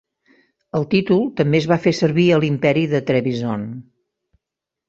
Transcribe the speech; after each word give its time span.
El 0.79 0.85
títol 0.93 1.21
també 1.41 1.59
es 1.59 1.69
va 1.73 1.77
fer 1.85 1.93
servir 1.97 2.27
a 2.31 2.39
l'Imperi 2.45 2.87
de 2.95 3.03
Trebizond. 3.11 3.77